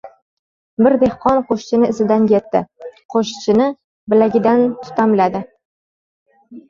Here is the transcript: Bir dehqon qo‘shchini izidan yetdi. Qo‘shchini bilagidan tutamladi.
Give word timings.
Bir 0.85 0.95
dehqon 1.01 1.41
qo‘shchini 1.51 1.89
izidan 1.93 2.25
yetdi. 2.33 2.61
Qo‘shchini 3.17 3.67
bilagidan 4.15 4.65
tutamladi. 4.87 5.43